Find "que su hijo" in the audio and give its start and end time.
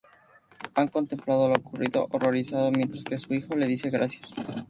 3.03-3.55